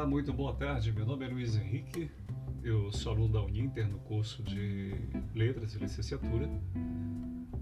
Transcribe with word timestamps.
Olá, 0.00 0.08
muito 0.08 0.32
boa 0.32 0.54
tarde. 0.54 0.90
Meu 0.92 1.04
nome 1.04 1.26
é 1.26 1.28
Luiz 1.28 1.56
Henrique. 1.56 2.10
Eu 2.64 2.90
sou 2.90 3.12
aluno 3.12 3.34
da 3.34 3.42
Uninter 3.42 3.86
no 3.86 3.98
curso 3.98 4.42
de 4.42 4.94
Letras 5.34 5.74
e 5.74 5.78
Licenciatura. 5.78 6.48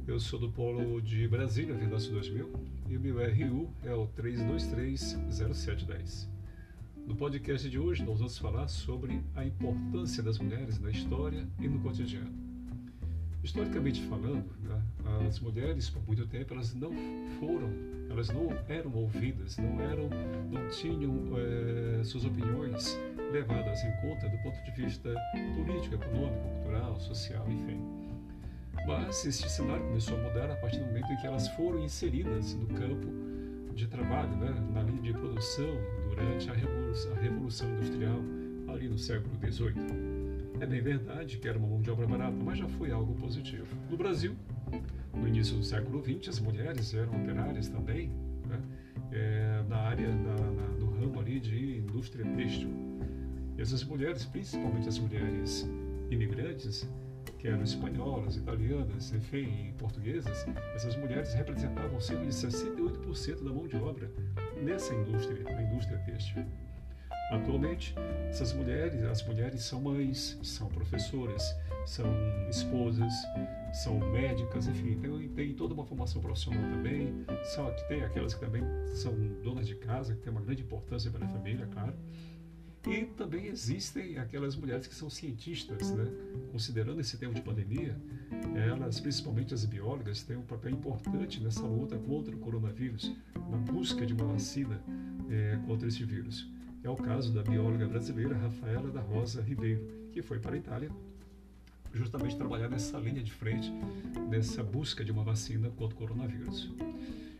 Eu 0.06 0.20
sou 0.20 0.38
do 0.38 0.48
Polo 0.48 1.02
de 1.02 1.26
Brasília, 1.26 1.74
Vindoce 1.74 2.12
2000, 2.12 2.48
e 2.88 2.96
o 2.96 3.00
meu 3.00 3.16
RU 3.16 3.74
é 3.82 3.92
o 3.92 4.06
3230710. 4.06 6.28
No 7.04 7.16
podcast 7.16 7.68
de 7.68 7.76
hoje, 7.76 8.04
nós 8.04 8.18
vamos 8.18 8.38
falar 8.38 8.68
sobre 8.68 9.20
a 9.34 9.44
importância 9.44 10.22
das 10.22 10.38
mulheres 10.38 10.78
na 10.78 10.92
história 10.92 11.44
e 11.58 11.66
no 11.66 11.80
cotidiano. 11.80 12.32
Historicamente 13.42 14.00
falando, 14.02 14.48
né, 14.62 14.80
as 15.28 15.38
mulheres, 15.40 15.90
por 15.90 16.02
muito 16.06 16.26
tempo, 16.26 16.54
elas 16.54 16.74
não 16.74 16.90
foram, 17.38 17.70
elas 18.10 18.28
não 18.30 18.48
eram 18.68 18.92
ouvidas, 18.94 19.58
não 19.58 19.80
eram, 19.80 20.08
não 20.50 20.68
tinham 20.70 21.12
é, 21.36 22.02
suas 22.02 22.24
opiniões 22.24 22.98
levadas 23.30 23.84
em 23.84 23.92
conta 24.00 24.28
do 24.28 24.38
ponto 24.38 24.62
de 24.64 24.70
vista 24.70 25.14
político, 25.54 25.94
econômico, 25.96 26.48
cultural, 26.48 26.98
social, 26.98 27.46
enfim. 27.48 27.78
Mas 28.86 29.24
esse 29.26 29.48
cenário 29.50 29.84
começou 29.84 30.18
a 30.18 30.22
mudar 30.22 30.50
a 30.50 30.56
partir 30.56 30.78
do 30.78 30.86
momento 30.86 31.12
em 31.12 31.16
que 31.16 31.26
elas 31.26 31.46
foram 31.48 31.84
inseridas 31.84 32.54
no 32.54 32.66
campo 32.68 33.06
de 33.74 33.86
trabalho, 33.86 34.34
né, 34.36 34.54
na 34.72 34.82
linha 34.82 35.02
de 35.02 35.12
produção, 35.12 35.76
durante 36.08 36.50
a 36.50 36.54
Revolução, 36.54 37.12
a 37.12 37.20
Revolução 37.20 37.70
Industrial, 37.74 38.18
ali 38.68 38.88
no 38.88 38.98
século 38.98 39.36
XVIII. 39.46 39.74
É 40.60 40.66
bem 40.66 40.80
verdade 40.80 41.36
que 41.36 41.46
era 41.46 41.58
uma 41.58 41.68
mão 41.68 41.80
de 41.80 41.90
obra 41.90 42.06
barata, 42.06 42.36
mas 42.42 42.58
já 42.58 42.66
foi 42.66 42.90
algo 42.90 43.14
positivo. 43.14 43.66
No 43.88 43.96
Brasil, 43.96 44.34
no 45.14 45.26
início 45.26 45.56
do 45.56 45.62
século 45.62 46.02
XX, 46.02 46.28
as 46.28 46.40
mulheres 46.40 46.94
eram 46.94 47.12
operárias 47.20 47.68
também, 47.68 48.08
né? 48.46 48.60
é, 49.12 49.62
na 49.68 49.76
área, 49.76 50.08
na, 50.08 50.34
na, 50.36 50.68
no 50.78 50.90
ramo 50.98 51.20
ali 51.20 51.40
de 51.40 51.78
indústria 51.78 52.24
têxtil. 52.36 52.70
Essas 53.56 53.82
mulheres, 53.84 54.24
principalmente 54.24 54.88
as 54.88 54.98
mulheres 54.98 55.68
imigrantes, 56.10 56.88
que 57.38 57.46
eram 57.46 57.62
espanholas, 57.62 58.36
italianas, 58.36 59.12
enfim, 59.12 59.72
portuguesas, 59.78 60.46
essas 60.74 60.96
mulheres 60.96 61.34
representavam 61.34 62.00
cerca 62.00 62.24
de 62.24 62.32
68% 62.32 63.44
da 63.44 63.52
mão 63.52 63.66
de 63.66 63.76
obra 63.76 64.10
nessa 64.62 64.94
indústria, 64.94 65.42
na 65.44 65.62
indústria 65.62 65.98
têxtil. 65.98 66.44
Atualmente, 67.30 67.94
essas 68.30 68.52
mulheres, 68.52 69.02
as 69.02 69.26
mulheres 69.26 69.62
são 69.62 69.80
mães, 69.80 70.38
são 70.42 70.68
professoras, 70.68 71.54
são 71.84 72.06
esposas, 72.48 73.12
são 73.72 73.98
médicas, 73.98 74.66
enfim, 74.66 74.98
tem, 74.98 75.28
tem 75.28 75.54
toda 75.54 75.74
uma 75.74 75.84
formação 75.84 76.20
profissional 76.22 76.62
também. 76.70 77.24
Que 77.76 77.88
tem 77.88 78.02
aquelas 78.02 78.34
que 78.34 78.40
também 78.40 78.62
são 78.94 79.12
donas 79.42 79.66
de 79.66 79.74
casa, 79.74 80.14
que 80.14 80.20
tem 80.20 80.32
uma 80.32 80.40
grande 80.40 80.62
importância 80.62 81.10
para 81.10 81.24
a 81.24 81.28
família, 81.28 81.66
claro. 81.66 81.94
E 82.86 83.04
também 83.04 83.46
existem 83.46 84.18
aquelas 84.18 84.56
mulheres 84.56 84.86
que 84.86 84.94
são 84.94 85.10
cientistas, 85.10 85.90
né? 85.90 86.06
Considerando 86.50 87.00
esse 87.00 87.18
tempo 87.18 87.34
de 87.34 87.42
pandemia, 87.42 87.94
elas, 88.54 89.00
principalmente 89.00 89.52
as 89.52 89.64
biólogas, 89.64 90.22
têm 90.22 90.36
um 90.36 90.42
papel 90.42 90.72
importante 90.72 91.42
nessa 91.42 91.66
luta 91.66 91.98
contra 91.98 92.34
o 92.34 92.38
coronavírus, 92.38 93.14
na 93.50 93.58
busca 93.58 94.06
de 94.06 94.14
uma 94.14 94.24
vacina 94.26 94.80
é, 95.28 95.58
contra 95.66 95.88
esse 95.88 96.04
vírus. 96.04 96.48
É 96.82 96.88
o 96.88 96.96
caso 96.96 97.32
da 97.32 97.42
bióloga 97.42 97.86
brasileira 97.86 98.36
Rafaela 98.36 98.90
da 98.90 99.00
Rosa 99.00 99.42
Ribeiro, 99.42 100.08
que 100.12 100.22
foi 100.22 100.38
para 100.38 100.54
a 100.54 100.58
Itália 100.58 100.90
justamente 101.92 102.36
trabalhar 102.36 102.68
nessa 102.68 102.98
linha 102.98 103.22
de 103.22 103.32
frente, 103.32 103.72
nessa 104.28 104.62
busca 104.62 105.04
de 105.04 105.10
uma 105.10 105.24
vacina 105.24 105.70
contra 105.70 105.94
o 105.94 105.98
coronavírus. 105.98 106.70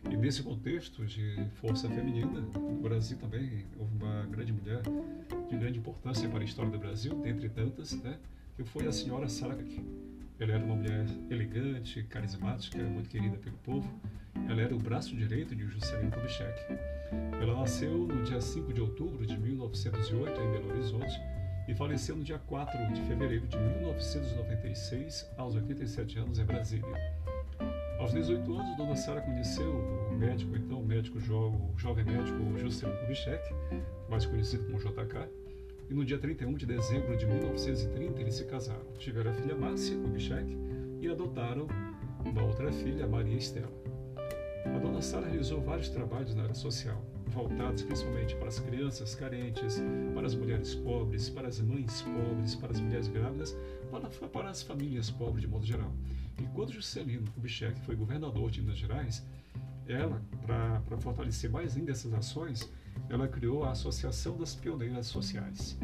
E 0.09 0.15
nesse 0.15 0.41
contexto 0.43 1.05
de 1.05 1.45
força 1.55 1.89
feminina, 1.89 2.41
no 2.41 2.81
Brasil 2.81 3.17
também 3.17 3.65
houve 3.77 3.95
uma 3.95 4.25
grande 4.25 4.51
mulher 4.51 4.81
de 5.49 5.57
grande 5.57 5.79
importância 5.79 6.27
para 6.29 6.39
a 6.39 6.43
história 6.43 6.71
do 6.71 6.79
Brasil, 6.79 7.15
dentre 7.21 7.49
tantas, 7.49 7.93
né, 8.01 8.17
que 8.55 8.63
foi 8.63 8.87
a 8.87 8.91
senhora 8.91 9.27
Saragak. 9.27 9.81
Ela 10.39 10.53
era 10.53 10.63
uma 10.63 10.75
mulher 10.75 11.05
elegante, 11.29 12.03
carismática, 12.03 12.77
muito 12.77 13.09
querida 13.09 13.37
pelo 13.37 13.57
povo. 13.57 14.01
Ela 14.47 14.61
era 14.61 14.75
o 14.75 14.79
braço 14.79 15.15
direito 15.15 15.53
de 15.53 15.65
Juscelino 15.65 16.11
Kubitschek. 16.11 16.98
Ela 17.41 17.55
nasceu 17.55 17.91
no 17.91 18.23
dia 18.23 18.41
5 18.41 18.73
de 18.73 18.81
outubro 18.81 19.25
de 19.25 19.37
1908 19.37 20.41
em 20.41 20.51
Belo 20.51 20.69
Horizonte 20.69 21.19
e 21.67 21.73
faleceu 21.73 22.15
no 22.15 22.23
dia 22.23 22.39
4 22.39 22.93
de 22.93 23.01
fevereiro 23.01 23.47
de 23.47 23.57
1996, 23.57 25.29
aos 25.37 25.55
87 25.55 26.19
anos, 26.19 26.39
em 26.39 26.45
Brasília. 26.45 26.87
Aos 27.99 28.13
18 28.13 28.53
anos, 28.53 28.77
Dona 28.77 28.95
Sara 28.95 29.21
conheceu 29.21 29.71
o 30.09 30.15
médico, 30.15 30.55
então, 30.55 30.79
o 30.79 30.85
médico 30.85 31.17
o 31.17 31.77
jovem 31.77 32.05
médico 32.05 32.57
Juscelino 32.57 32.97
Kubitschek, 32.99 33.53
mais 34.09 34.25
conhecido 34.25 34.65
como 34.65 34.79
JK, 34.79 35.29
e 35.89 35.93
no 35.93 36.05
dia 36.05 36.17
31 36.17 36.53
de 36.55 36.65
dezembro 36.65 37.17
de 37.17 37.25
1930 37.25 38.21
eles 38.21 38.35
se 38.35 38.45
casaram. 38.45 38.85
Tiveram 38.97 39.31
a 39.31 39.33
filha 39.33 39.55
Márcia 39.55 39.97
Kubitschek 39.97 40.57
e 41.01 41.07
adotaram 41.07 41.67
uma 42.25 42.43
outra 42.43 42.71
filha, 42.71 43.07
Maria 43.07 43.37
Estela. 43.37 43.78
A 44.65 44.77
Dona 44.77 45.01
Sara 45.01 45.27
realizou 45.27 45.61
vários 45.61 45.89
trabalhos 45.89 46.35
na 46.35 46.43
área 46.43 46.53
social, 46.53 47.01
voltados 47.27 47.83
principalmente 47.83 48.35
para 48.35 48.49
as 48.49 48.59
crianças 48.59 49.15
carentes, 49.15 49.81
para 50.13 50.27
as 50.27 50.35
mulheres 50.35 50.75
pobres, 50.75 51.29
para 51.29 51.47
as 51.47 51.59
mães 51.61 52.01
pobres, 52.01 52.55
para 52.55 52.71
as 52.71 52.79
mulheres 52.79 53.07
grávidas, 53.07 53.57
para, 54.31 54.49
as 54.49 54.61
famílias 54.61 55.09
pobres 55.09 55.41
de 55.41 55.47
modo 55.47 55.65
geral. 55.65 55.93
E 56.37 56.43
quando 56.53 56.73
Juscelino 56.73 57.29
Kubitschek 57.31 57.79
foi 57.81 57.95
governador 57.95 58.51
de 58.51 58.61
Minas 58.61 58.77
Gerais, 58.77 59.25
ela, 59.87 60.21
para 60.45 60.97
fortalecer 60.99 61.49
mais 61.49 61.75
ainda 61.75 61.91
essas 61.91 62.13
ações, 62.13 62.69
ela 63.09 63.27
criou 63.27 63.63
a 63.63 63.71
Associação 63.71 64.37
das 64.37 64.55
Pioneiras 64.55 65.07
Sociais. 65.07 65.77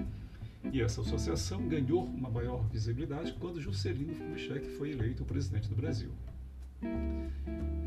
E 0.72 0.82
essa 0.82 1.02
associação 1.02 1.68
ganhou 1.68 2.04
uma 2.04 2.30
maior 2.30 2.68
visibilidade 2.70 3.34
quando 3.34 3.62
Juscelino 3.62 4.16
Kubitschek 4.16 4.68
foi 4.78 4.92
eleito 4.92 5.24
presidente 5.24 5.70
do 5.70 5.76
Brasil. 5.76 6.12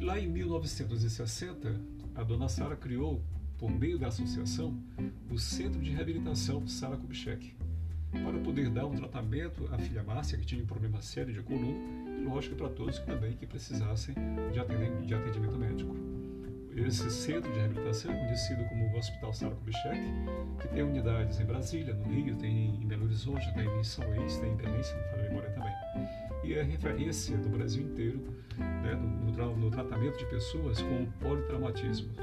Lá 0.01 0.19
em 0.19 0.29
1960, 0.29 1.81
a 2.15 2.23
dona 2.23 2.49
Sara 2.49 2.77
criou, 2.77 3.23
por 3.59 3.71
meio 3.71 3.99
da 3.99 4.09
associação, 4.09 4.77
o 5.31 5.39
Centro 5.39 5.81
de 5.81 5.91
Reabilitação 5.91 6.67
Sara 6.67 6.97
Kubitschek, 6.97 7.55
para 8.11 8.39
poder 8.39 8.71
dar 8.71 8.87
um 8.87 8.95
tratamento 8.95 9.69
à 9.73 9.79
filha 9.79 10.03
Márcia, 10.03 10.39
que 10.39 10.47
tinha 10.47 10.63
um 10.63 10.67
problema 10.67 11.03
sério 11.03 11.33
de 11.33 11.43
coluna, 11.43 11.79
e 12.21 12.25
lógico 12.25 12.57
para 12.57 12.69
todos 12.71 12.99
também 13.01 13.33
que 13.33 13.47
precisassem 13.47 14.15
de 14.53 14.59
atendimento, 14.59 15.59
médico. 15.59 15.95
Esse 16.87 17.11
centro 17.11 17.53
de 17.53 17.59
reabilitação 17.59 18.15
conhecido 18.15 18.65
como 18.65 18.97
Hospital 18.97 19.33
Sara 19.33 19.55
Kubitschek, 19.57 20.01
que 20.61 20.69
tem 20.69 20.83
unidades 20.83 21.39
em 21.41 21.45
Brasília, 21.45 21.93
no 21.93 22.05
Rio, 22.05 22.37
tem 22.37 22.81
em 22.81 22.87
Belo 22.87 23.05
Horizonte, 23.05 23.53
tem 23.55 23.67
em 23.67 23.85
São 23.85 24.09
Luís, 24.09 24.39
tem 24.39 24.53
em 24.53 24.57
Belém, 24.57 24.83
se 24.83 24.95
não 24.95 25.03
for 25.05 25.19
memória 25.19 25.51
também. 25.51 25.73
E 26.45 26.55
é 26.55 26.63
referência 26.63 27.37
do 27.37 27.49
Brasil 27.51 27.83
inteiro 27.83 28.23
né, 28.57 28.95
no, 28.95 29.33
no, 29.33 29.57
no 29.57 29.71
tratamento 29.71 30.19
de 30.19 30.27
pessoas 30.27 30.81
com 30.81 31.07
politraumatismos. 31.21 32.17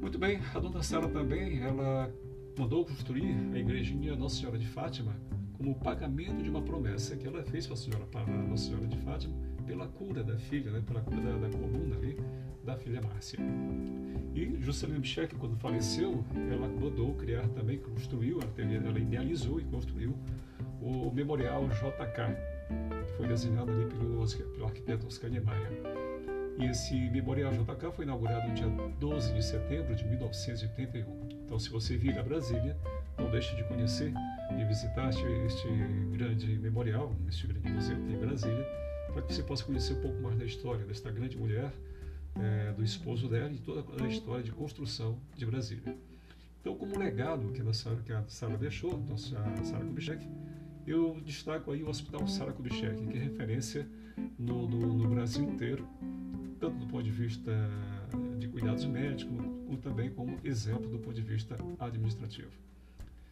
Muito 0.00 0.18
bem, 0.18 0.40
a 0.54 0.58
dona 0.58 0.82
Sara 0.82 1.08
também, 1.08 1.60
ela 1.60 2.10
mandou 2.58 2.84
construir 2.86 3.34
a 3.52 3.58
igrejinha 3.58 4.16
Nossa 4.16 4.36
Senhora 4.36 4.58
de 4.58 4.68
Fátima 4.68 5.14
como 5.58 5.74
pagamento 5.74 6.42
de 6.42 6.48
uma 6.48 6.62
promessa 6.62 7.16
que 7.16 7.26
ela 7.26 7.42
fez 7.42 7.66
para 7.66 7.74
a 7.74 7.78
Senhora, 7.78 8.06
para 8.06 8.22
a 8.22 8.26
Nossa 8.26 8.68
Senhora 8.68 8.86
de 8.86 8.96
Fátima 8.98 9.34
pela 9.66 9.88
cura 9.88 10.22
da 10.22 10.36
filha, 10.36 10.70
né, 10.70 10.82
pela 10.86 11.00
cura 11.00 11.20
da, 11.20 11.48
da 11.48 11.48
coluna 11.48 11.96
ali 11.96 12.16
da 12.64 12.76
filha 12.76 13.00
Márcia. 13.02 13.38
E 14.34 14.56
Juscelino 14.60 15.00
Bichek, 15.00 15.34
quando 15.36 15.56
faleceu, 15.56 16.24
ela 16.50 16.66
mandou 16.68 17.14
criar 17.14 17.46
também, 17.48 17.78
construiu, 17.78 18.40
ela 18.40 18.98
idealizou 18.98 19.60
e 19.60 19.64
construiu 19.64 20.16
o 20.80 21.10
Memorial 21.12 21.68
JK, 21.68 23.06
que 23.06 23.12
foi 23.16 23.28
desenhado 23.28 23.70
ali 23.70 23.86
pelo, 23.86 24.26
pelo 24.26 24.64
arquiteto 24.64 25.06
Oscar 25.06 25.30
Niemeyer. 25.30 25.70
E 26.58 26.66
esse 26.66 26.94
Memorial 27.10 27.52
JK 27.52 27.92
foi 27.94 28.04
inaugurado 28.04 28.48
no 28.48 28.54
dia 28.54 28.68
12 28.98 29.34
de 29.34 29.44
setembro 29.44 29.94
de 29.94 30.04
1981. 30.06 31.28
Então, 31.44 31.58
se 31.58 31.68
você 31.68 31.96
vir 31.96 32.18
a 32.18 32.22
Brasília, 32.22 32.76
não 33.18 33.30
deixe 33.30 33.54
de 33.56 33.64
conhecer 33.64 34.12
e 34.58 34.64
visitar 34.64 35.10
este 35.10 35.68
grande 36.12 36.58
memorial, 36.58 37.14
este 37.28 37.46
grande 37.46 37.70
museu 37.70 37.96
que 37.96 38.02
tem 38.02 38.16
em 38.16 38.18
Brasília, 38.18 38.66
para 39.12 39.22
que 39.22 39.34
você 39.34 39.42
possa 39.42 39.64
conhecer 39.64 39.94
um 39.94 40.00
pouco 40.00 40.20
mais 40.20 40.36
da 40.36 40.44
história 40.44 40.84
desta 40.84 41.10
grande 41.10 41.36
mulher, 41.36 41.72
é, 42.40 42.72
do 42.72 42.82
esposo 42.82 43.28
dela 43.28 43.52
e 43.52 43.58
toda 43.58 43.84
a 44.02 44.08
história 44.08 44.42
de 44.42 44.52
construção 44.52 45.18
de 45.36 45.46
Brasília. 45.46 45.96
Então, 46.60 46.76
como 46.76 46.98
legado 46.98 47.52
que 47.52 47.60
a 47.60 47.72
Sara, 47.72 47.96
que 47.96 48.12
a 48.12 48.24
Sara 48.28 48.56
deixou, 48.56 48.98
a 49.12 49.64
Sara 49.64 49.84
Kubitschek, 49.84 50.26
eu 50.86 51.20
destaco 51.24 51.70
aí 51.70 51.82
o 51.82 51.88
Hospital 51.88 52.26
Sara 52.26 52.52
Kubitschek, 52.52 53.06
que 53.06 53.18
é 53.18 53.20
referência 53.20 53.86
no, 54.38 54.68
no, 54.68 54.94
no, 54.94 55.08
Brasil 55.08 55.44
inteiro, 55.44 55.86
tanto 56.58 56.78
do 56.78 56.86
ponto 56.86 57.02
de 57.02 57.10
vista 57.10 57.52
de 58.38 58.48
cuidados 58.48 58.84
médicos, 58.84 59.36
como 59.66 59.78
também 59.78 60.10
como 60.10 60.38
exemplo 60.44 60.88
do 60.88 60.98
ponto 60.98 61.14
de 61.14 61.22
vista 61.22 61.56
administrativo. 61.78 62.50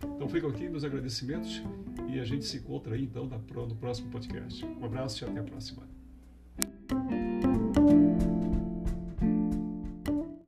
Então 0.04 0.28
fico 0.28 0.48
aqui 0.48 0.68
meus 0.68 0.84
agradecimentos 0.84 1.62
e 2.08 2.18
a 2.18 2.24
gente 2.24 2.44
se 2.44 2.56
encontra 2.58 2.94
aí 2.94 3.04
então 3.04 3.26
no 3.26 3.76
próximo 3.76 4.10
podcast. 4.10 4.64
Um 4.64 4.84
abraço 4.84 5.24
e 5.24 5.28
até 5.28 5.40
a 5.40 5.44
próxima. 5.44 5.82